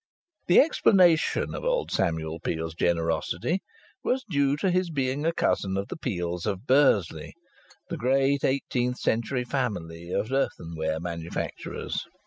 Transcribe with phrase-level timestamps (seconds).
[0.47, 3.61] The explanation of old Samuel Peel's generosity
[4.03, 7.35] was due to his being a cousin of the Peels of Bursley,
[7.87, 12.03] the great eighteenth century family of earthenware manufacturers.